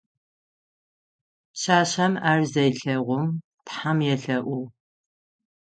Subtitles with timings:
[1.53, 3.25] Пшъашъэм ар зелъэгъум
[3.65, 4.61] тхьэм елъэӏугъ.